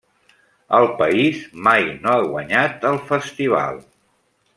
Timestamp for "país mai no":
1.01-2.13